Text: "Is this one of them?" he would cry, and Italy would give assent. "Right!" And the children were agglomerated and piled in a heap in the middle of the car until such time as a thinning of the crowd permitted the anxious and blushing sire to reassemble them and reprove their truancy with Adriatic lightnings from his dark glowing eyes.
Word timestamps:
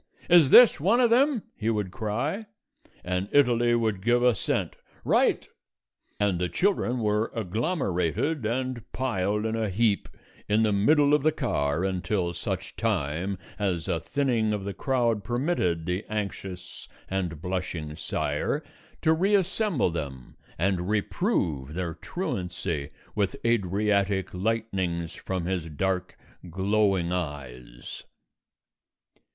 "Is 0.31 0.49
this 0.49 0.79
one 0.79 0.99
of 0.99 1.11
them?" 1.11 1.43
he 1.55 1.69
would 1.69 1.91
cry, 1.91 2.47
and 3.03 3.29
Italy 3.31 3.75
would 3.75 4.01
give 4.01 4.23
assent. 4.23 4.75
"Right!" 5.05 5.47
And 6.19 6.39
the 6.39 6.49
children 6.49 7.01
were 7.01 7.31
agglomerated 7.35 8.43
and 8.43 8.83
piled 8.93 9.45
in 9.45 9.55
a 9.55 9.69
heap 9.69 10.09
in 10.49 10.63
the 10.63 10.71
middle 10.71 11.13
of 11.13 11.21
the 11.21 11.31
car 11.31 11.83
until 11.83 12.33
such 12.33 12.75
time 12.75 13.37
as 13.59 13.87
a 13.87 13.99
thinning 13.99 14.53
of 14.53 14.63
the 14.63 14.73
crowd 14.73 15.23
permitted 15.23 15.85
the 15.85 16.03
anxious 16.09 16.87
and 17.07 17.39
blushing 17.39 17.95
sire 17.95 18.63
to 19.03 19.13
reassemble 19.13 19.91
them 19.91 20.35
and 20.57 20.89
reprove 20.89 21.75
their 21.75 21.93
truancy 21.93 22.89
with 23.13 23.35
Adriatic 23.45 24.33
lightnings 24.33 25.13
from 25.13 25.45
his 25.45 25.67
dark 25.67 26.17
glowing 26.49 27.11
eyes. 27.11 28.03